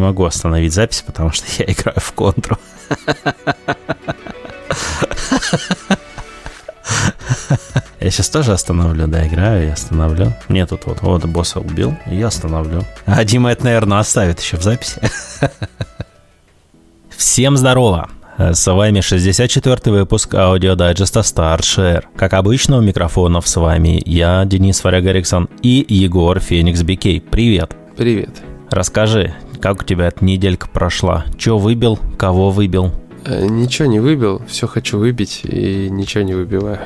[0.00, 2.56] Не могу остановить запись, потому что я играю в контру.
[8.00, 10.32] Я сейчас тоже остановлю, да, играю, я остановлю.
[10.48, 12.82] Мне тут вот, вот босса убил, и я остановлю.
[13.04, 15.02] А Дима это, наверное, оставит еще в записи.
[17.10, 18.08] Всем здорово!
[18.38, 22.04] С вами 64-й выпуск аудиодайджеста Start Share.
[22.16, 27.20] Как обычно, у микрофонов с вами я, Денис Варяг Эриксон и Егор Феникс Бикей.
[27.20, 27.76] Привет!
[27.98, 28.30] Привет!
[28.70, 31.24] Расскажи, как у тебя эта неделька прошла?
[31.36, 31.98] Че выбил?
[32.18, 32.92] Кого выбил?
[33.24, 36.78] Э, ничего не выбил, все хочу выбить и ничего не выбиваю.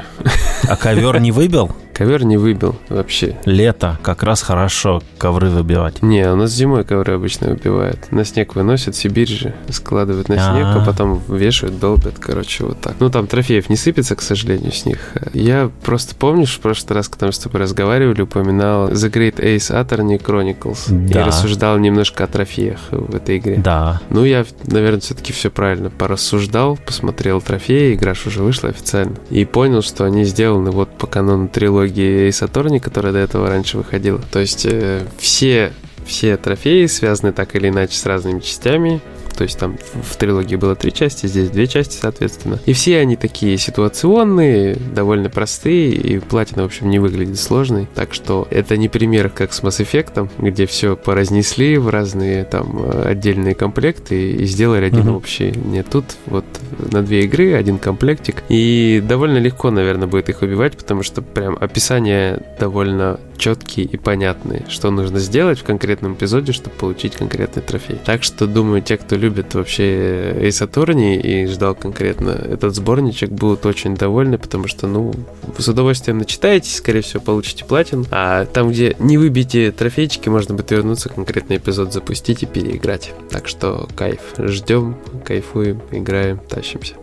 [0.68, 1.70] А ковер не выбил?
[1.94, 3.36] Ковер не выбил вообще.
[3.44, 6.02] Лето, как раз хорошо ковры выбивать.
[6.02, 8.10] Не, у нас зимой ковры обычно выбивают.
[8.10, 12.64] На снег выносят, Сибирь же, складывают на снег, а, -а, а потом вешают, долбят, короче,
[12.64, 12.96] вот так.
[12.98, 14.98] Ну, там трофеев не сыпется, к сожалению, с них.
[15.32, 19.70] Я просто, помнишь, в прошлый раз, когда мы с тобой разговаривали, упоминал The Great Ace
[19.70, 20.86] Attorney Chronicles.
[20.88, 21.20] Да.
[21.20, 23.56] И рассуждал немножко о трофеях в этой игре.
[23.56, 24.00] Да.
[24.10, 29.82] Ну, я, наверное, все-таки все правильно порассуждал, посмотрел трофеи, игра уже вышла официально, и понял,
[29.82, 34.20] что они сделаны вот по канону трилогии трилогии Ace Attorney, которая до этого раньше выходила.
[34.30, 35.72] То есть э, все
[36.04, 39.00] все трофеи связаны так или иначе с разными частями
[39.36, 42.58] то есть там в трилогии было три части, здесь две части, соответственно.
[42.66, 47.88] И все они такие ситуационные, довольно простые, и платина, в общем, не выглядит сложной.
[47.94, 52.84] Так что это не пример, как с Mass Effect, где все поразнесли в разные там
[53.04, 55.16] отдельные комплекты и сделали один mm-hmm.
[55.16, 55.52] общий.
[55.64, 56.44] Нет, тут вот
[56.78, 58.42] на две игры один комплектик.
[58.48, 64.64] И довольно легко, наверное, будет их убивать, потому что прям описание довольно четкие и понятные,
[64.68, 67.98] что нужно сделать в конкретном эпизоде, чтобы получить конкретный трофей.
[68.04, 73.66] Так что, думаю, те, кто любит вообще Ace Attorney и ждал конкретно этот сборничек, будут
[73.66, 75.12] очень довольны, потому что, ну,
[75.58, 80.70] с удовольствием начитаетесь, скорее всего, получите платин, а там, где не выбьете трофейчики, можно будет
[80.70, 83.12] вернуться, конкретный эпизод запустить и переиграть.
[83.30, 84.20] Так что кайф.
[84.38, 86.94] Ждем, кайфуем, играем, тащимся.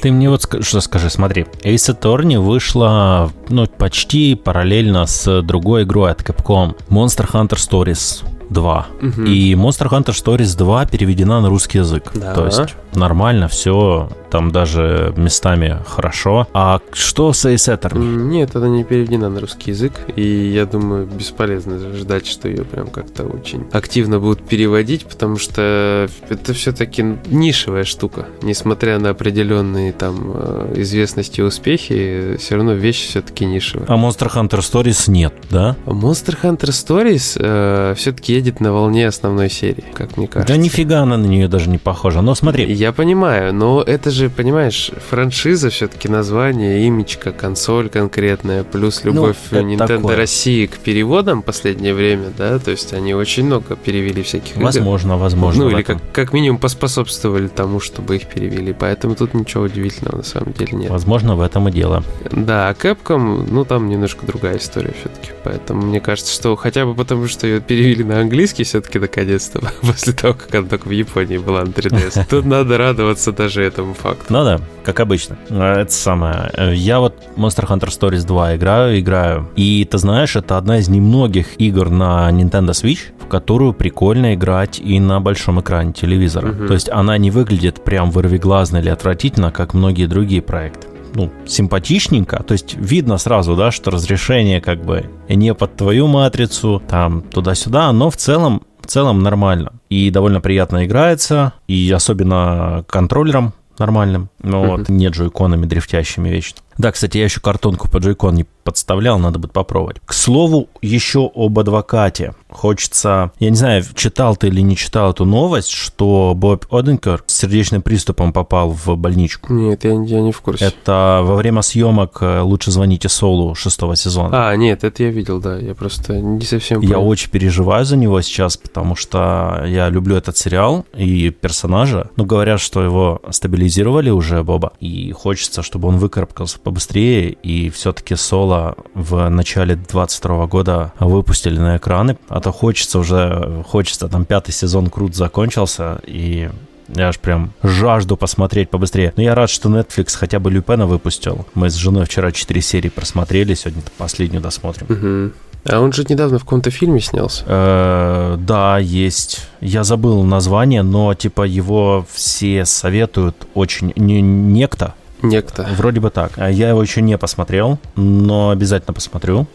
[0.00, 6.10] Ты мне вот что скажи, смотри, Ace Attorney вышла ну, почти параллельно с другой игрой
[6.10, 8.86] от Capcom, Monster Hunter Stories 2.
[9.00, 9.22] Угу.
[9.22, 12.10] И Monster Hunter Stories 2 переведена на русский язык.
[12.14, 12.34] Да.
[12.34, 16.48] То есть нормально, все там даже местами хорошо.
[16.54, 18.16] А что с Ace Attorney?
[18.16, 22.88] Нет, она не переведена на русский язык, и я думаю, бесполезно ждать, что ее прям
[22.88, 28.26] как-то очень активно будут переводить, потому что это все-таки нишевая штука.
[28.42, 33.86] Несмотря на определенные там э, известности и успехи, все равно вещь все-таки нишевая.
[33.88, 35.76] А Monster Hunter Stories нет, да?
[35.84, 40.52] А Monster Hunter Stories э, все-таки едет на волне основной серии, как мне кажется.
[40.52, 42.20] Да нифига она на нее даже не похожа.
[42.20, 42.70] Но смотри.
[42.72, 49.36] Я понимаю, но это же, понимаешь, франшиза все-таки название, имечко, консоль конкретная, плюс ну, любовь
[49.52, 50.16] ну, Nintendo такое.
[50.16, 55.12] России к переводам в последнее время, да, то есть они очень много перевели всяких Возможно,
[55.12, 55.22] игр.
[55.22, 55.64] возможно.
[55.64, 60.22] Ну, или как, как минимум поспособствовали тому, чтобы их перевели, поэтому тут ничего удивительного на
[60.24, 60.90] самом деле нет.
[60.90, 62.02] Возможно, в этом и дело.
[62.30, 66.94] Да, а Capcom, ну, там немножко другая история все-таки, поэтому мне кажется, что хотя бы
[66.94, 68.31] потому, что ее перевели на английский
[68.64, 73.32] все-таки наконец-то, после того, как она только в Японии была на 3DS, тут надо радоваться
[73.32, 74.24] даже этому факту.
[74.28, 75.36] Ну да, как обычно.
[75.48, 76.50] Это самое.
[76.74, 79.48] Я вот Monster Hunter Stories 2 играю, играю.
[79.56, 84.80] И ты знаешь, это одна из немногих игр на Nintendo Switch, в которую прикольно играть
[84.80, 86.50] и на большом экране телевизора.
[86.50, 86.66] Угу.
[86.66, 92.42] То есть она не выглядит прям вырвиглазно или отвратительно, как многие другие проекты ну, симпатичненько.
[92.42, 97.92] То есть видно сразу, да, что разрешение как бы не под твою матрицу, там туда-сюда,
[97.92, 99.74] но в целом в целом нормально.
[99.88, 104.28] И довольно приятно играется, и особенно контроллером нормальным.
[104.42, 106.58] Ну вот, не джойконами дрифтящими вечно.
[106.78, 109.98] Да, кстати, я еще картонку по джойкон не подставлял, надо будет попробовать.
[110.04, 112.34] К слову, еще об адвокате.
[112.48, 117.34] Хочется, я не знаю, читал ты или не читал эту новость, что Боб Оденкер с
[117.34, 119.52] сердечным приступом попал в больничку.
[119.52, 120.66] Нет, я, я не в курсе.
[120.66, 124.50] Это во время съемок э, «Лучше звоните Солу» шестого сезона.
[124.50, 126.92] А, нет, это я видел, да, я просто не совсем понял.
[126.92, 132.10] Я очень переживаю за него сейчас, потому что я люблю этот сериал и персонажа.
[132.16, 138.14] Ну, говорят, что его стабилизировали уже, Боба, и хочется, чтобы он выкарабкался побыстрее, и все-таки
[138.16, 144.52] Соло в начале 22 года выпустили на экраны, а то хочется уже, хочется, там пятый
[144.52, 146.50] сезон крут закончился, и
[146.88, 149.12] я аж прям жажду посмотреть побыстрее.
[149.16, 151.46] Но я рад, что Netflix хотя бы Люпена выпустил.
[151.54, 154.86] Мы с женой вчера 4 серии просмотрели, сегодня последнюю досмотрим.
[154.88, 155.32] Угу.
[155.64, 157.44] А он же недавно в каком-то фильме снялся.
[157.46, 159.46] Э, да, есть.
[159.60, 163.92] Я забыл название, но типа его все советуют очень.
[163.96, 164.94] Не, некто.
[165.22, 165.68] Некто.
[165.76, 166.32] Вроде бы так.
[166.36, 169.46] А я его еще не посмотрел, но обязательно посмотрю.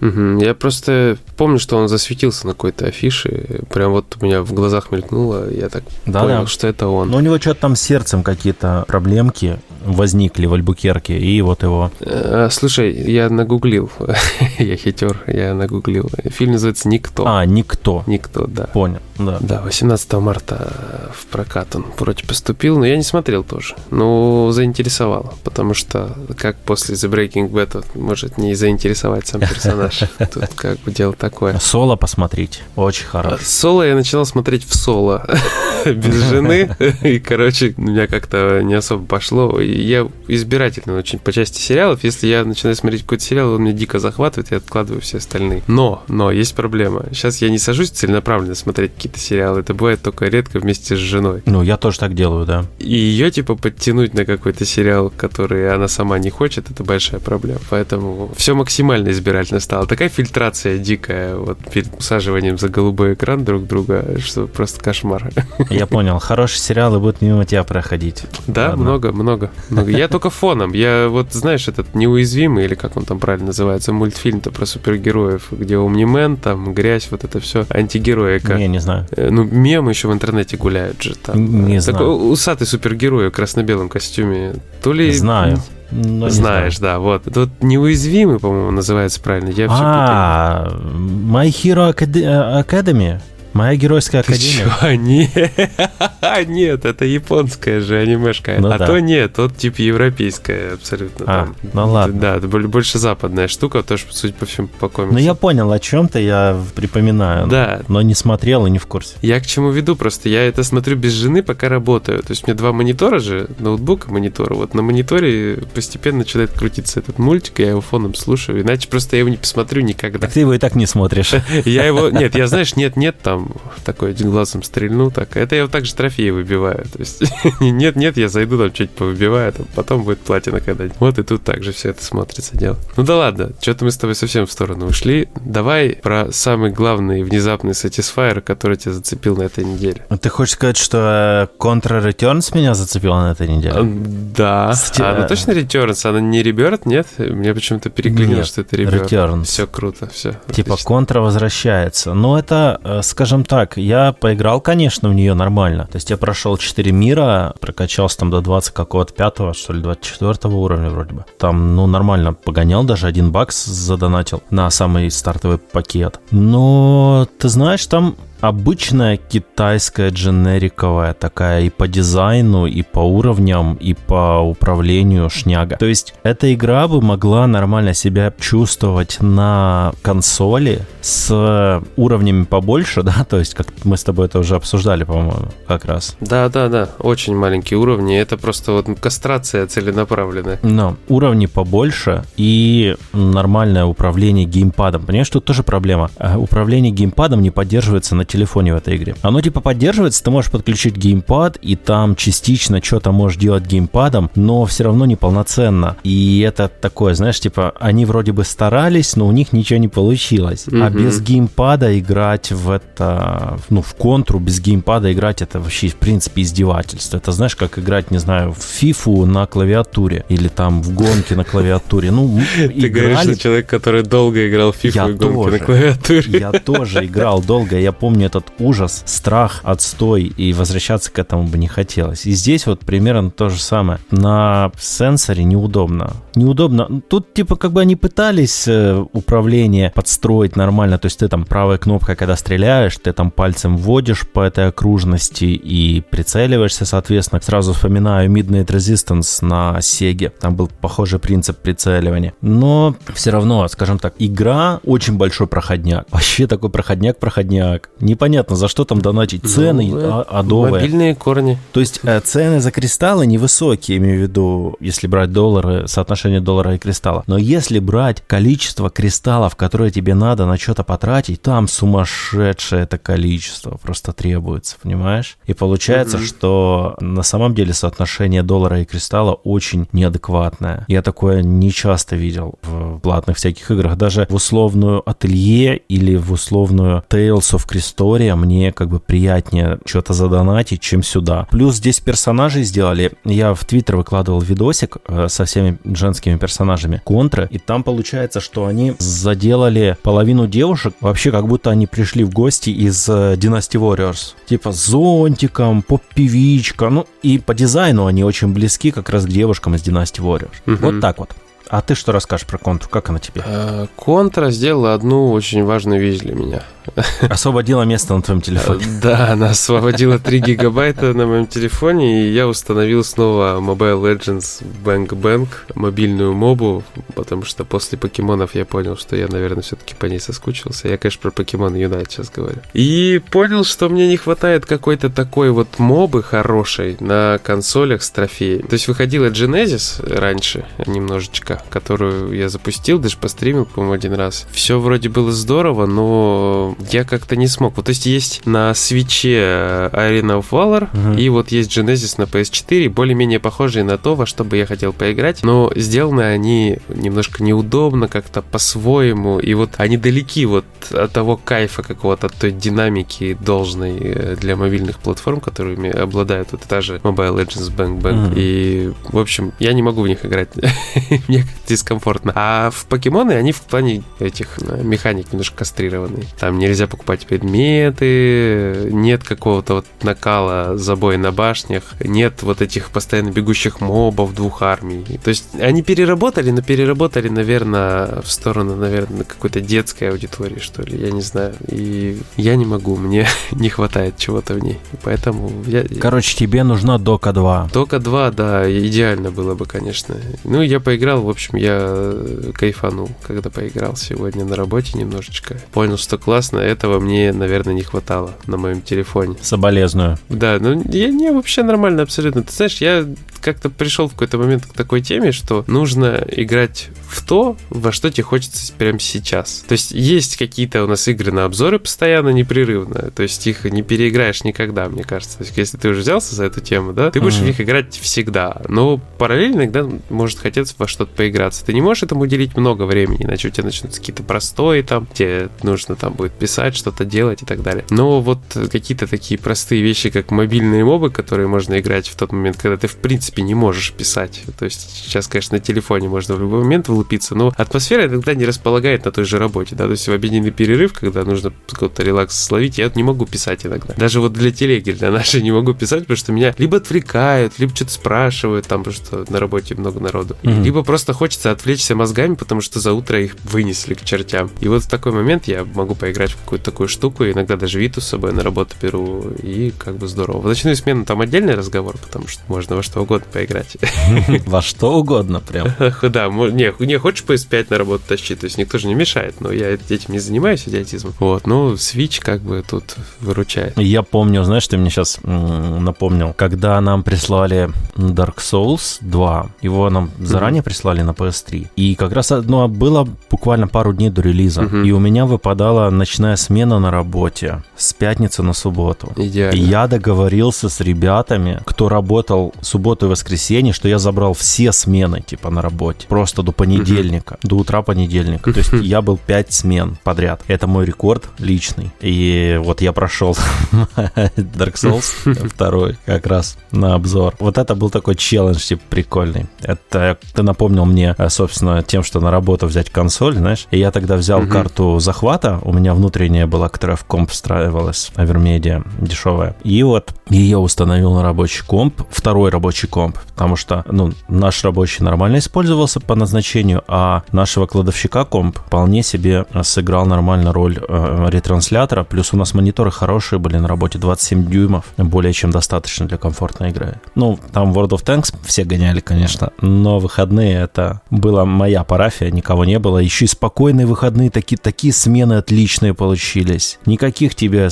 [0.00, 0.38] Угу.
[0.40, 3.60] Я просто помню, что он засветился на какой-то афише.
[3.70, 5.50] Прям вот у меня в глазах мелькнуло.
[5.50, 6.46] Я так да, понял, да.
[6.46, 7.10] что это он.
[7.10, 11.90] Но у него что-то там с сердцем какие-то проблемки возникли в Альбукерке, и вот его.
[12.00, 13.90] А, слушай, я нагуглил.
[14.58, 16.10] я хитер, я нагуглил.
[16.30, 17.26] Фильм называется «Никто».
[17.26, 18.04] А, «Никто».
[18.06, 18.64] «Никто», да.
[18.64, 19.38] Понял, да.
[19.40, 23.74] Да, 18 марта в прокат он вроде поступил, но я не смотрел тоже.
[23.90, 29.89] Ну, заинтересовало, потому что как после The Breaking Bad может не заинтересовать сам персонаж.
[30.18, 31.58] Тут как бы дело такое.
[31.58, 33.38] Соло посмотреть, очень хорошо.
[33.44, 35.26] Соло я начинал смотреть в соло,
[35.84, 41.60] без жены, и, короче, у меня как-то не особо пошло я избирательный очень по части
[41.60, 42.04] сериалов.
[42.04, 45.62] Если я начинаю смотреть какой-то сериал, он меня дико захватывает, я откладываю все остальные.
[45.66, 47.06] Но, но, есть проблема.
[47.12, 49.60] Сейчас я не сажусь целенаправленно смотреть какие-то сериалы.
[49.60, 51.42] Это бывает только редко вместе с женой.
[51.46, 52.66] Ну, я тоже так делаю, да.
[52.78, 57.60] И ее, типа, подтянуть на какой-то сериал, который она сама не хочет, это большая проблема.
[57.70, 59.79] Поэтому все максимально избирательно стало.
[59.86, 65.30] Такая фильтрация дикая вот перед усаживанием за голубой экран друг друга, что просто кошмар.
[65.70, 66.18] Я понял.
[66.18, 68.24] Хорошие сериалы будут мимо тебя проходить.
[68.46, 68.82] Да, Ладно.
[68.84, 69.50] много, много.
[69.68, 69.90] Много.
[69.90, 70.72] Я только фоном.
[70.72, 75.78] Я вот, знаешь, этот неуязвимый, или как он там правильно называется, мультфильм-то про супергероев, где
[75.78, 78.54] Умнимен, там грязь, вот это все, антигероика.
[78.54, 79.06] Не, не знаю.
[79.12, 81.66] Э, ну, мемы еще в интернете гуляют же там.
[81.66, 82.30] Не Такой знаю.
[82.30, 84.54] усатый супергерой в красно-белом костюме.
[84.82, 85.12] То ли...
[85.12, 85.58] Знаю.
[85.90, 87.24] Но Знаешь, да, вот.
[87.24, 89.50] Тут неуязвимый, по-моему, называется правильно.
[89.50, 93.20] Я а, My Hero Academy?
[93.52, 94.70] Моя геройская академия.
[94.80, 95.30] Ты Нет,
[96.48, 98.56] нет, это японская же анимешка.
[98.58, 98.86] Ну, а да.
[98.86, 101.24] то нет, тот тип европейская абсолютно.
[101.26, 101.56] А, там.
[101.72, 102.20] ну ладно.
[102.20, 105.14] Да, это больше западная штука, тоже, судя по всему, по комиксу.
[105.14, 107.48] Ну я понял, о чем-то я припоминаю.
[107.48, 107.82] Да.
[107.88, 109.14] Но не смотрел и не в курсе.
[109.22, 112.22] Я к чему веду, просто я это смотрю без жены, пока работаю.
[112.22, 114.54] То есть у меня два монитора же, ноутбук и монитор.
[114.54, 118.62] Вот на мониторе постепенно начинает крутиться этот мультик, я его фоном слушаю.
[118.62, 120.18] Иначе просто я его не посмотрю никогда.
[120.18, 121.34] Так ты его и так не смотришь.
[121.64, 122.10] Я его...
[122.10, 123.54] Нет, я, знаешь, нет-нет, там там
[123.84, 125.36] такой один глазом стрельну, так.
[125.36, 126.84] Это я вот так же трофеи выбиваю.
[126.92, 127.22] То есть
[127.60, 130.96] нет, нет, я зайду там чуть повыбиваю, там, потом будет платина когда-нибудь.
[131.00, 132.76] Вот и тут также все это смотрится дело.
[132.96, 135.28] Ну да ладно, что-то мы с тобой совсем в сторону ушли.
[135.44, 140.04] Давай про самый главный внезапный Satisfyer, который тебя зацепил на этой неделе.
[140.20, 143.82] Ты хочешь сказать, что Contra Returns меня зацепила на этой неделе?
[143.82, 144.70] Да.
[144.72, 146.08] Кстати, а, она точно Returns?
[146.08, 147.06] Она не Rebirth, нет?
[147.18, 149.08] Мне почему-то переклинило, что это Rebirth.
[149.08, 149.44] Returns.
[149.44, 150.34] Все круто, все.
[150.52, 152.14] Типа Contra возвращается.
[152.14, 155.86] Но это, э, скажем, так, я поиграл, конечно, в нее нормально.
[155.86, 160.52] То есть я прошел 4 мира, прокачался там до 20 какого-то пятого, что ли, 24
[160.52, 161.24] уровня вроде бы.
[161.38, 166.18] Там, ну, нормально погонял, даже один бакс задонатил на самый стартовый пакет.
[166.32, 173.94] Но, ты знаешь, там обычная китайская дженериковая такая и по дизайну, и по уровням, и
[173.94, 175.76] по управлению шняга.
[175.76, 183.24] То есть эта игра бы могла нормально себя чувствовать на консоли с уровнями побольше, да,
[183.28, 186.16] то есть как мы с тобой это уже обсуждали, по-моему, как раз.
[186.20, 190.58] Да, да, да, очень маленькие уровни, это просто вот кастрация целенаправленная.
[190.62, 195.06] Но уровни побольше и нормальное управление геймпадом.
[195.06, 196.10] Понимаешь, тут тоже проблема.
[196.18, 199.14] Э, управление геймпадом не поддерживается на телефоне в этой игре.
[199.22, 204.64] Оно типа поддерживается, ты можешь подключить геймпад, и там частично что-то можешь делать геймпадом, но
[204.64, 205.96] все равно неполноценно.
[206.04, 210.66] И это такое, знаешь, типа, они вроде бы старались, но у них ничего не получилось.
[210.66, 210.86] Mm-hmm.
[210.86, 215.96] А без геймпада играть в это, ну, в контру без геймпада играть, это вообще, в
[215.96, 217.18] принципе, издевательство.
[217.18, 221.44] Это, знаешь, как играть, не знаю, в фифу на клавиатуре или там в гонке на
[221.44, 222.10] клавиатуре.
[222.10, 226.38] Ну, Ты говоришь, что человек, который долго играл в фифу и гонки на клавиатуре.
[226.38, 227.78] Я тоже играл долго.
[227.78, 232.26] Я помню помню этот ужас, страх, отстой, и возвращаться к этому бы не хотелось.
[232.26, 233.98] И здесь вот примерно то же самое.
[234.10, 236.12] На сенсоре неудобно.
[236.34, 237.00] Неудобно.
[237.08, 241.78] Тут типа как бы они пытались э, управление подстроить нормально, то есть ты там правая
[241.78, 247.40] кнопка, когда стреляешь, ты там пальцем вводишь по этой окружности и прицеливаешься, соответственно.
[247.42, 250.30] Сразу вспоминаю Midnight Resistance на Sega.
[250.40, 252.32] Там был похожий принцип прицеливания.
[252.42, 256.06] Но все равно, скажем так, игра очень большой проходняк.
[256.10, 259.44] Вообще такой проходняк-проходняк непонятно, за что там донатить.
[259.44, 260.72] Цены ну, а, адовые.
[260.72, 261.58] Мобильные корни.
[261.72, 266.74] То есть э, цены за кристаллы невысокие, имею в виду, если брать доллары, соотношение доллара
[266.74, 267.24] и кристалла.
[267.26, 273.78] Но если брать количество кристаллов, которые тебе надо на что-то потратить, там сумасшедшее это количество
[273.82, 275.38] просто требуется, понимаешь?
[275.46, 276.26] И получается, mm-hmm.
[276.26, 280.84] что на самом деле соотношение доллара и кристалла очень неадекватное.
[280.88, 283.96] Я такое не часто видел в платных всяких играх.
[283.96, 289.78] Даже в условную ателье или в условную Tales of Crystal история, мне как бы приятнее
[289.84, 291.46] что-то задонатить, чем сюда.
[291.50, 293.12] Плюс здесь персонажей сделали.
[293.26, 298.64] Я в Твиттер выкладывал видосик э, со всеми женскими персонажами контры, и там получается, что
[298.64, 304.32] они заделали половину девушек, вообще как будто они пришли в гости из э, Dynasty Warriors.
[304.46, 309.74] Типа с зонтиком, поп-певичка, ну и по дизайну они очень близки как раз к девушкам
[309.74, 310.54] из Dynasty Warriors.
[310.66, 310.86] Угу.
[310.86, 311.30] Вот так вот.
[311.70, 312.88] А ты что расскажешь про контру?
[312.88, 313.42] Как она тебе?
[313.46, 316.62] А, контра сделала одну очень важную вещь для меня.
[317.28, 318.84] Освободила место на твоем телефоне.
[319.00, 325.08] Да, она освободила 3 гигабайта на моем телефоне, и я установил снова Mobile Legends Bang
[325.08, 326.82] Bang, мобильную мобу,
[327.14, 330.88] потому что после покемонов я понял, что я, наверное, все-таки по ней соскучился.
[330.88, 332.58] Я, конечно, про покемон Юнайт сейчас говорю.
[332.72, 338.66] И понял, что мне не хватает какой-то такой вот мобы хорошей на консолях с трофеем.
[338.66, 344.46] То есть выходила Genesis раньше немножечко, которую я запустил, даже постримил, по-моему, один раз.
[344.52, 347.76] Все вроде было здорово, но я как-то не смог.
[347.76, 351.18] Вот, то есть есть на свече э, Arena of Valor, угу.
[351.18, 354.92] и вот есть Genesis на PS4, более-менее похожие на то, во что бы я хотел
[354.92, 361.36] поиграть, но сделаны они немножко неудобно, как-то по-своему, и вот они далеки вот от того
[361.36, 366.96] кайфа какого-то, от той динамики должной э, для мобильных платформ, которыми обладают вот та же
[367.02, 368.26] Mobile Legends Bang Bang.
[368.28, 368.34] Угу.
[368.36, 370.50] И, в общем, я не могу в них играть.
[371.28, 372.32] Мне дискомфортно.
[372.34, 376.24] А в покемоны они в плане этих э, механик немножко кастрированные.
[376.38, 383.30] Там нельзя покупать предметы, нет какого-то вот накала забоя на башнях, нет вот этих постоянно
[383.30, 385.04] бегущих мобов двух армий.
[385.22, 390.98] То есть они переработали, но переработали, наверное, в сторону, наверное, какой-то детской аудитории, что ли,
[390.98, 391.54] я не знаю.
[391.68, 394.78] И я не могу, мне не хватает чего-то в ней.
[395.02, 395.84] Поэтому я...
[396.00, 397.70] Короче, тебе нужна Дока 2.
[397.72, 400.16] Дока 2, да, идеально было бы, конечно.
[400.44, 405.56] Ну, я поиграл, в общем, я кайфанул, когда поиграл сегодня на работе немножечко.
[405.72, 406.58] Понял, что классно.
[406.58, 409.36] Этого мне, наверное, не хватало на моем телефоне.
[409.40, 410.18] Соболезную.
[410.28, 412.42] Да, ну я не вообще нормально абсолютно.
[412.42, 413.06] Ты знаешь, я
[413.40, 418.10] как-то пришел в какой-то момент к такой теме, что нужно играть в то, во что
[418.10, 419.64] тебе хочется прямо сейчас.
[419.66, 423.10] То есть есть какие-то у нас игры на обзоры постоянно, непрерывно.
[423.10, 425.38] То есть их не переиграешь никогда, мне кажется.
[425.38, 427.42] То есть если ты уже взялся за эту тему, да, ты будешь mm-hmm.
[427.42, 428.60] в них играть всегда.
[428.68, 431.64] Но параллельно иногда может хотеться во что-то поиграться.
[431.64, 435.48] Ты не можешь этому уделить много времени, иначе у тебя начнутся какие-то простые там, тебе
[435.62, 437.84] нужно там будет писать, что-то делать и так далее.
[437.90, 442.56] Но вот какие-то такие простые вещи, как мобильные мобы, которые можно играть в тот момент,
[442.56, 444.42] когда ты в принципе не можешь писать.
[444.58, 448.44] То есть сейчас, конечно, на телефоне можно в любой момент вылупиться, но атмосфера иногда не
[448.44, 452.36] располагает на той же работе, да, то есть в обеденный перерыв, когда нужно какой-то релакс
[452.38, 453.94] словить, я не могу писать иногда.
[453.96, 457.74] Даже вот для телеги, для нашей не могу писать, потому что меня либо отвлекают, либо
[457.74, 460.62] что-то спрашивают, там, потому что на работе много народу, mm-hmm.
[460.62, 464.50] либо просто хочется отвлечься мозгами, потому что за утро их вынесли к чертям.
[464.60, 468.00] И вот в такой момент я могу поиграть в какую-то такую штуку, иногда даже Виту
[468.00, 470.40] с собой на работу беру, и как бы здорово.
[470.40, 473.76] В ночную смену там отдельный разговор, потому что можно во что угодно поиграть.
[474.46, 475.68] Во что угодно прям.
[476.10, 479.52] Да, не, не хочешь PS5 на работу тащить, то есть никто же не мешает, но
[479.52, 481.14] я этим не занимаюсь, идиотизмом.
[481.20, 483.78] Вот, ну, Switch как бы тут выручает.
[483.78, 490.10] Я помню, знаешь, ты мне сейчас напомнил, когда нам прислали Dark Souls 2, его нам
[490.18, 494.90] заранее прислали на PS3, и как раз ну, было буквально пару дней до релиза, и
[494.90, 499.12] у меня выпадала ночная смена на работе с пятницы на субботу.
[499.16, 499.56] Идеально.
[499.56, 505.20] И я договорился с ребятами, кто работал субботу и воскресенье, что я забрал все смены,
[505.20, 506.06] типа, на работе.
[506.08, 508.52] Просто до понедельника, до утра понедельника.
[508.52, 510.42] То есть я был пять смен подряд.
[510.48, 511.92] Это мой рекорд личный.
[512.00, 513.36] И вот я прошел
[513.72, 517.34] Dark Souls второй как раз на обзор.
[517.38, 519.46] Вот это был такой челлендж, типа, прикольный.
[519.62, 523.66] Это ты напомнил мне, э, собственно, тем, что на работу взять консоль, знаешь.
[523.70, 528.82] И я тогда взял карту захвата, у меня внутренняя была, которая в комп встраивалась, Авермедиа,
[528.98, 529.56] дешевая.
[529.64, 535.02] И вот ее установил на рабочий комп, второй рабочий комп, потому что, ну, наш рабочий
[535.02, 542.04] нормально использовался по назначению, а нашего кладовщика комп вполне себе сыграл нормально роль э, ретранслятора,
[542.04, 546.70] плюс у нас мониторы хорошие были на работе, 27 дюймов, более чем достаточно для комфортной
[546.70, 547.00] игры.
[547.14, 552.64] Ну, там World of Tanks все гоняли, конечно, но выходные это была моя парафия, никого
[552.64, 557.68] не было, еще и спокойные выходные, такие, такие смены отличные получились, никаких тебе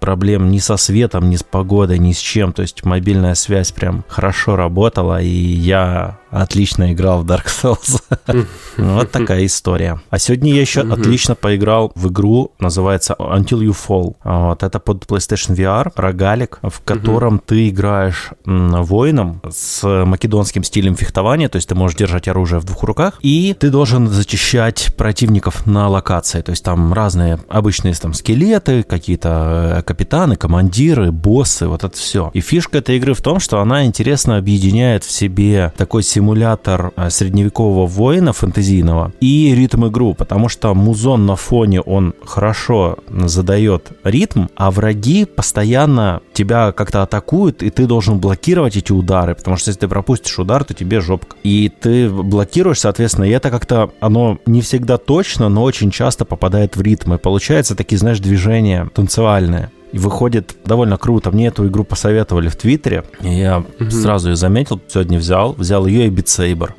[0.00, 4.04] проблем ни со светом, ни с погодой, ни с чем, то есть мобильная связь прям
[4.08, 8.02] хорошо работала, и я отлично играл в Dark Souls.
[8.76, 10.00] Вот такая история.
[10.10, 14.16] А сегодня я еще отлично поиграл в игру, называется Until You Fall.
[14.22, 21.48] Вот это под PlayStation VR, рогалик, в котором ты играешь воином с македонским стилем фехтования,
[21.48, 25.88] то есть ты можешь держать оружие в двух руках, и ты должен зачищать противников на
[25.88, 26.42] локации.
[26.42, 32.30] То есть там разные обычные там скелеты, какие-то э, капитаны, командиры, боссы, вот это все.
[32.34, 37.10] И фишка этой игры в том, что она интересно объединяет в себе такой симулятор э,
[37.10, 44.70] средневекового воина фэнтезийного и ритм-игру, потому что музон на фоне, он хорошо задает ритм, а
[44.70, 49.88] враги постоянно тебя как-то атакуют, и ты должен блокировать эти удары, потому что если ты
[49.88, 51.36] пропустишь удар, то тебе жопка.
[51.42, 56.76] И ты блокируешь, соответственно, и это как-то, оно не всегда точно, но очень часто попадает
[56.76, 59.70] в ритм, и получается такие, знаешь, движения танцевальные.
[59.92, 61.30] И выходит довольно круто.
[61.30, 63.04] Мне эту игру посоветовали в Твиттере.
[63.20, 63.90] И я mm-hmm.
[63.90, 65.52] сразу ее заметил, сегодня взял.
[65.52, 66.10] Взял ее и.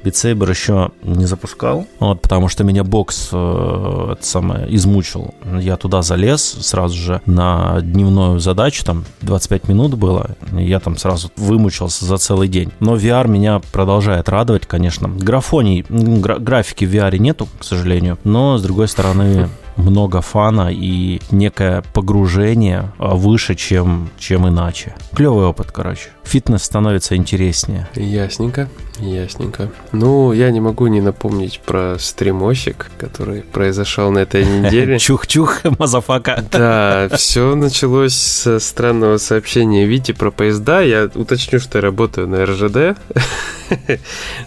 [0.03, 5.33] Beat Saber еще не запускал, вот, потому что меня бокс э, это самое, измучил.
[5.59, 10.31] Я туда залез сразу же на дневную задачу, там 25 минут было.
[10.57, 12.71] И я там сразу вымучился за целый день.
[12.79, 15.07] Но VR меня продолжает радовать, конечно.
[15.07, 18.17] Графоний, гра- графики в VR нету, к сожалению.
[18.23, 24.95] Но, с другой стороны, много фана и некое погружение а, выше, чем, чем иначе.
[25.15, 26.09] Клевый опыт, короче.
[26.23, 27.87] Фитнес становится интереснее.
[27.95, 28.67] Ясненько,
[28.99, 29.69] ясненько.
[29.93, 34.97] Ну, я не могу не напомнить про стримосик, который произошел на этой неделе.
[34.97, 36.43] Чух-чух, motherfucker.
[36.51, 40.81] Да, все началось с странного сообщения Вити про поезда.
[40.81, 42.97] Я уточню, что я работаю на РЖД.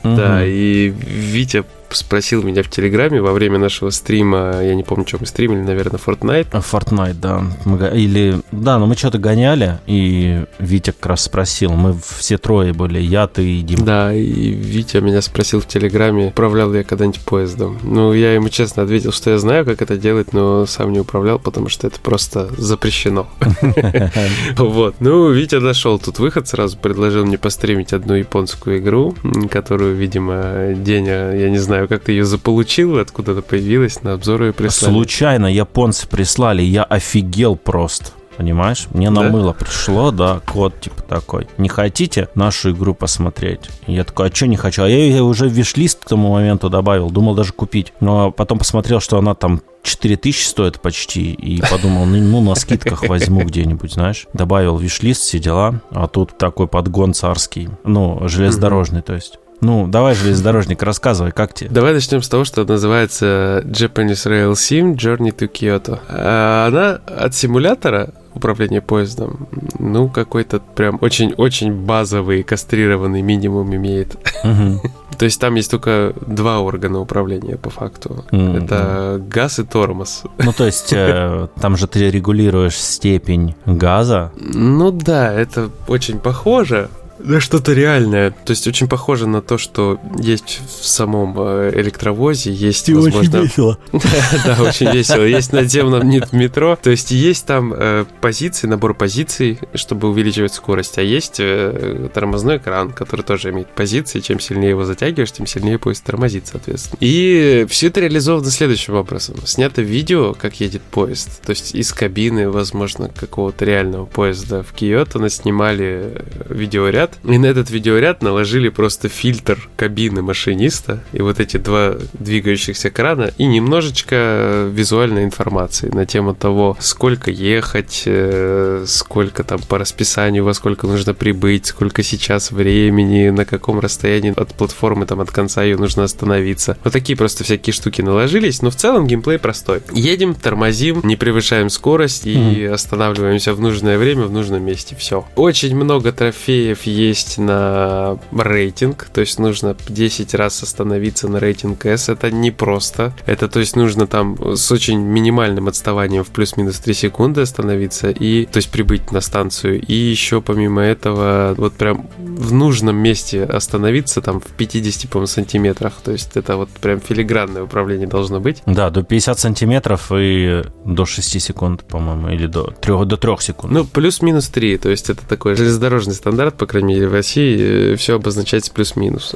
[0.02, 1.64] Да, и Витя
[1.97, 5.99] спросил меня в Телеграме во время нашего стрима, я не помню, что мы стримили, наверное,
[5.99, 6.50] Fortnite.
[6.52, 7.42] Fortnite, да.
[7.64, 12.73] Мы, или, да, но мы что-то гоняли, и Витя как раз спросил, мы все трое
[12.73, 13.85] были, я, ты и Дима.
[13.85, 17.78] Да, и Витя меня спросил в Телеграме, управлял ли я когда-нибудь поездом.
[17.82, 21.38] Ну, я ему честно ответил, что я знаю, как это делать, но сам не управлял,
[21.38, 23.28] потому что это просто запрещено.
[24.56, 24.97] Вот.
[25.00, 29.14] Ну, Витя нашел тут выход, сразу предложил мне постримить одну японскую игру,
[29.50, 34.12] которую, видимо, Деня, я не знаю, знаю, как ты ее заполучил, откуда она появилась, на
[34.12, 34.92] обзоры ее прислали.
[34.92, 38.12] Случайно японцы прислали, я офигел просто.
[38.37, 38.87] Понимаешь?
[38.94, 39.28] Мне на да?
[39.28, 41.46] мыло пришло, да, код типа такой.
[41.59, 43.68] Не хотите нашу игру посмотреть?
[43.87, 44.83] я такой, а что не хочу?
[44.83, 47.92] А я ее уже в виш-лист к тому моменту добавил, думал даже купить.
[48.00, 53.07] Но потом посмотрел, что она там 4000 стоит почти, и подумал, ну, ну на скидках
[53.09, 54.26] возьму где-нибудь, знаешь.
[54.33, 59.38] Добавил виш-лист, все дела, а тут такой подгон царский, ну, железнодорожный, то есть.
[59.61, 61.70] Ну, давай, железнодорожник, рассказывай, как тебе?
[61.70, 65.99] Давай начнем с того, что называется Japanese Rail Sim Journey to Kyoto.
[66.09, 74.16] А она от симулятора управления поездом, ну, какой-то прям очень-очень базовый кастрированный минимум имеет.
[75.18, 78.25] То есть там есть только два органа управления по факту.
[78.31, 80.23] Это газ и тормоз.
[80.38, 84.33] Ну, то есть э, там же ты регулируешь степень газа.
[84.38, 86.88] Ну да, это очень похоже.
[87.24, 88.30] Да, что-то реальное.
[88.30, 93.20] То есть очень похоже на то, что есть в самом э, электровозе, есть, И возможно...
[93.20, 93.78] очень весело.
[94.44, 95.24] Да, очень весело.
[95.24, 96.78] Есть надземном метро.
[96.80, 102.56] То есть есть там э, позиции, набор позиций, чтобы увеличивать скорость, а есть э, тормозной
[102.56, 104.20] экран, который тоже имеет позиции.
[104.20, 106.98] Чем сильнее его затягиваешь, тем сильнее поезд тормозит, соответственно.
[107.00, 109.37] И все это реализовано следующим образом.
[109.44, 111.42] Снято видео, как едет поезд.
[111.42, 117.46] То есть из кабины, возможно, какого-то реального поезда в Киото наснимали видеоряд, видеоряд, и на
[117.46, 124.68] этот видеоряд наложили просто фильтр кабины машиниста, и вот эти два двигающихся крана, и немножечко
[124.70, 131.14] визуальной информации на тему того, сколько ехать, э, сколько там по расписанию, во сколько нужно
[131.14, 136.77] прибыть, сколько сейчас времени, на каком расстоянии от платформы, там, от конца ее нужно остановиться.
[136.85, 139.81] Вот такие просто всякие штуки наложились, но в целом геймплей простой.
[139.92, 142.68] Едем, тормозим, не превышаем скорость и mm-hmm.
[142.73, 144.96] останавливаемся в нужное время, в нужном месте.
[144.99, 145.27] Все.
[145.37, 152.08] Очень много трофеев есть на рейтинг, то есть нужно 10 раз остановиться на рейтинг S,
[152.08, 153.12] это не просто.
[153.26, 158.46] Это, то есть, нужно там с очень минимальным отставанием в плюс-минус 3 секунды остановиться и,
[158.46, 159.80] то есть, прибыть на станцию.
[159.80, 165.94] И еще помимо этого, вот прям в нужном месте остановиться, там в 50, по сантиметрах.
[166.04, 168.62] То есть, это вот прям филигранное управление должно быть.
[168.66, 173.72] Да, до 50 сантиметров и до 6 секунд, по-моему, или до 3, до 3 секунд.
[173.72, 177.94] Ну, плюс-минус 3, то есть, это такой железнодорожный стандарт, по крайней крайней мере, в России
[177.96, 179.35] все обозначается плюс-минус.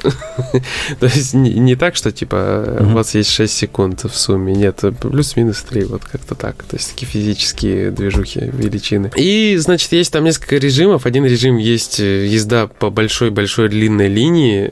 [0.99, 4.53] То есть не так, что типа у вас есть 6 секунд в сумме.
[4.53, 6.63] Нет, плюс-минус 3, вот как-то так.
[6.63, 9.11] То есть такие физические движухи, величины.
[9.15, 11.05] И, значит, есть там несколько режимов.
[11.05, 14.67] Один режим есть езда по большой-большой длинной линии.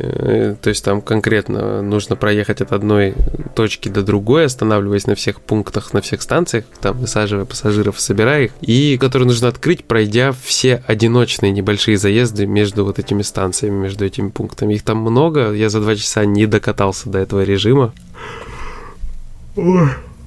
[0.62, 3.13] То есть там конкретно нужно проехать от одной
[3.56, 8.52] точки до другой, останавливаясь на всех пунктах, на всех станциях, там высаживая пассажиров, собирая их,
[8.62, 14.30] и который нужно открыть, пройдя все одиночные небольшие заезды между вот этими станциями, между этими
[14.30, 14.73] пунктами.
[14.73, 17.93] Их там много, я за два часа не докатался до этого режима.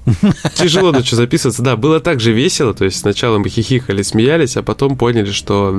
[0.55, 1.63] Тяжело что записываться.
[1.63, 2.75] Да, было так же весело.
[2.75, 5.75] То есть сначала мы хихикали, смеялись, а потом поняли, что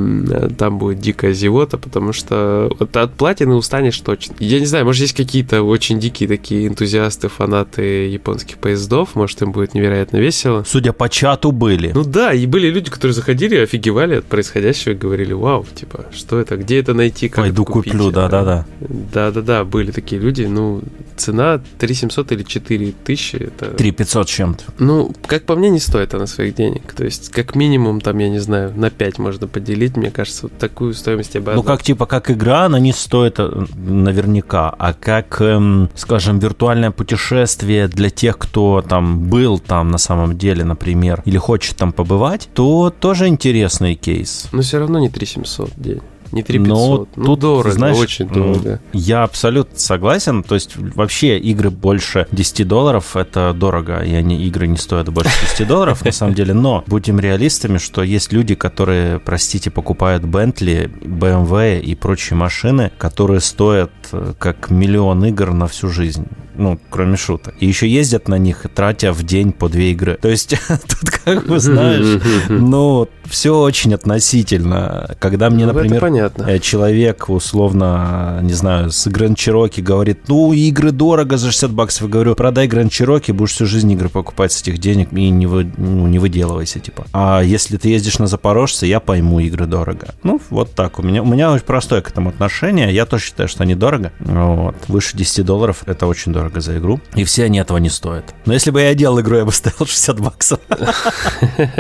[0.58, 4.36] там будет дикая зевота, потому что вот от платины устанешь точно.
[4.40, 9.16] Я не знаю, может, есть какие-то очень дикие такие энтузиасты, фанаты японских поездов.
[9.16, 10.64] Может, им будет невероятно весело.
[10.68, 11.92] Судя по чату, были.
[11.94, 16.40] Ну да, и были люди, которые заходили, офигевали от происходящего и говорили, вау, типа, что
[16.40, 18.66] это, где это найти, как Пойду куплю, да-да-да.
[18.80, 20.44] Да-да-да, были такие люди.
[20.44, 20.82] Ну,
[21.18, 23.36] цена 3700 или 4000.
[23.36, 23.66] Это...
[23.72, 24.64] 3500 чем-то.
[24.80, 26.94] Ну, как по мне, не стоит она своих денег.
[26.94, 29.98] То есть, как минимум, там, я не знаю, на 5 можно поделить.
[29.98, 33.36] Мне кажется, вот такую стоимость я бы Ну, как типа, как игра, она не стоит
[33.40, 34.70] э, наверняка.
[34.70, 40.64] А как, эм, скажем, виртуальное путешествие для тех, кто там был там на самом деле,
[40.64, 44.48] например, или хочет там побывать, то тоже интересный кейс.
[44.52, 46.02] Но все равно не 3700 день.
[46.32, 47.10] Не 3500.
[47.16, 48.80] Но ну, тут, дорого, знаешь, очень дорого.
[48.94, 50.44] Я абсолютно согласен.
[50.44, 54.00] То есть вообще игры больше 10 долларов– это дорого.
[54.00, 56.54] И они, игры не стоят больше 10 долларов, на самом деле.
[56.54, 63.40] Но будем реалистами, что есть люди, которые, простите, покупают Bentley, BMW и прочие машины, которые
[63.40, 67.56] стоят э, как миллион игр на всю жизнь ну, кроме шуток.
[67.60, 70.18] И еще ездят на них, тратя в день по две игры.
[70.22, 75.16] То есть тут, как бы, знаешь, ну, все очень относительно.
[75.20, 80.92] Когда мне, ну, например, э, человек, условно, не знаю, с Grand Cherokee говорит, ну, игры
[80.92, 84.62] дорого за 60 баксов, я говорю, продай Grand Cherokee, будешь всю жизнь игры покупать с
[84.62, 87.06] этих денег и не, вы, ну, не выделывайся, типа.
[87.14, 90.08] А если ты ездишь на Запорожце, я пойму, игры дорого.
[90.24, 91.00] Ну, вот так.
[91.00, 92.94] У меня, у меня очень простое к этому отношение.
[92.94, 94.12] Я тоже считаю, что они дорого.
[94.20, 94.76] Вот.
[94.88, 98.34] Выше 10 долларов это очень дорого дорого за игру, и все они этого не стоят.
[98.46, 100.60] Но если бы я делал игру, я бы стоил 60 баксов.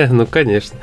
[0.09, 0.77] Ну, конечно.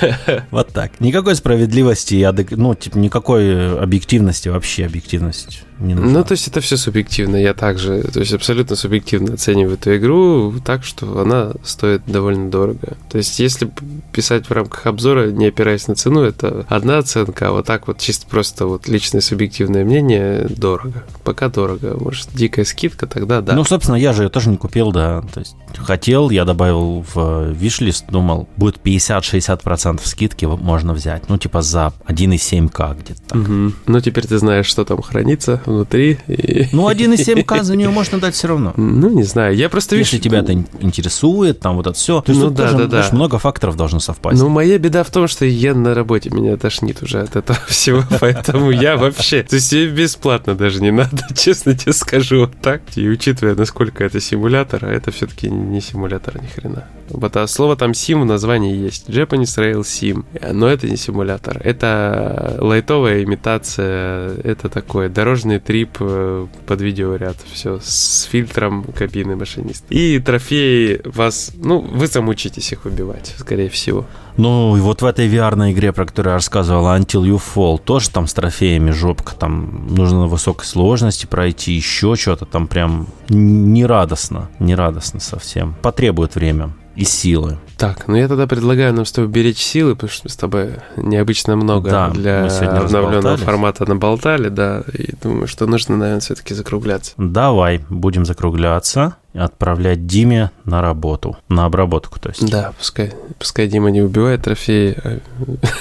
[0.50, 1.00] Вот так.
[1.00, 6.18] Никакой справедливости, ну, типа, никакой объективности, вообще объективность не нужна.
[6.18, 7.36] Ну, то есть это все субъективно.
[7.36, 12.96] Я также, то есть абсолютно субъективно оцениваю эту игру так, что она стоит довольно дорого.
[13.10, 13.70] То есть если
[14.12, 17.98] писать в рамках обзора, не опираясь на цену, это одна оценка, а вот так вот
[17.98, 21.04] чисто просто вот личное субъективное мнение дорого.
[21.24, 21.96] Пока дорого.
[21.98, 23.54] Может, дикая скидка, тогда да.
[23.54, 25.22] Ну, собственно, я же ее тоже не купил, да.
[25.32, 31.28] То есть хотел, я добавил в вишлист, думал, будет 50-60% скидки можно взять.
[31.28, 33.38] Ну, типа за 1,7к где-то так.
[33.38, 33.72] Угу.
[33.86, 36.18] Ну, теперь ты знаешь, что там хранится внутри.
[36.26, 36.68] И...
[36.72, 38.72] Ну, 1,7К за нее можно дать все равно.
[38.76, 39.56] Ну, не знаю.
[39.56, 40.10] Я просто вижу...
[40.10, 42.20] Если тебя это интересует, там вот это все.
[42.20, 43.08] То есть ну, да, тоже, да, да.
[43.12, 44.40] много факторов должно совпасть.
[44.40, 48.02] Ну, моя беда в том, что я на работе, меня тошнит уже от этого всего,
[48.20, 49.42] поэтому я вообще...
[49.42, 52.82] То есть бесплатно даже не надо, честно тебе скажу вот так.
[52.96, 56.86] И учитывая, насколько это симулятор, а это все-таки не симулятор ни хрена.
[57.10, 59.08] Вот а слово там сим в названии есть.
[59.08, 60.24] Japanese Rail Sim.
[60.52, 61.60] Но это не симулятор.
[61.62, 64.34] Это лайтовая имитация.
[64.42, 67.36] Это такое дорожный трип э, под видеоряд.
[67.52, 69.86] Все с фильтром кабины машиниста.
[69.90, 71.52] И трофеи вас...
[71.56, 74.06] Ну, вы замучитесь их убивать, скорее всего.
[74.36, 78.10] Ну, и вот в этой VR игре, про которую я рассказывал, Until You Fall, тоже
[78.10, 84.48] там с трофеями жопка, там нужно на высокой сложности пройти, еще что-то там прям нерадостно,
[84.58, 85.74] нерадостно совсем.
[85.82, 87.58] Потребует время и силы.
[87.76, 90.70] Так, ну я тогда предлагаю нам с тобой беречь силы, потому что мы с тобой
[90.96, 97.12] необычно много да, для обновленного формата наболтали, да, и думаю, что нужно, наверное, все-таки закругляться.
[97.16, 102.48] Давай, будем закругляться отправлять Диме на работу, на обработку, то есть.
[102.50, 104.96] Да, пускай, пускай Дима не убивает трофеи.
[105.02, 105.20] А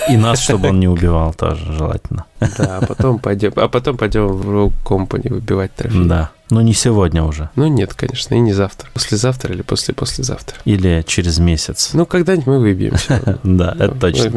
[0.10, 2.26] и нас, чтобы он не убивал, тоже желательно.
[2.40, 6.08] Да, а потом пойдем, а потом пойдем в Rogue Company выбивать трофеи.
[6.08, 6.32] Да.
[6.52, 7.50] Но не сегодня уже.
[7.56, 8.90] Ну нет, конечно, и не завтра.
[8.94, 10.58] Послезавтра или после-послезавтра.
[10.66, 11.92] Или через месяц.
[11.94, 13.40] Ну, когда-нибудь мы выбьемся.
[13.44, 14.32] Да, это точно.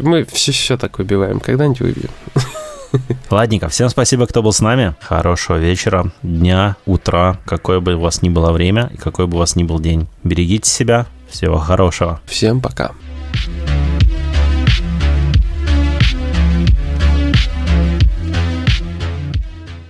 [0.00, 1.40] Мы все так выбиваем.
[1.40, 2.10] Когда-нибудь выбьем.
[3.30, 4.94] Ладненько, всем спасибо, кто был с нами.
[5.00, 9.40] Хорошего вечера, дня, утра, какое бы у вас ни было время и какой бы у
[9.40, 10.06] вас ни был день.
[10.22, 11.06] Берегите себя.
[11.28, 12.20] Всего хорошего.
[12.26, 12.92] Всем пока.